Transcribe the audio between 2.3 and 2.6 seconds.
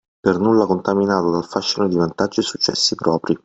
e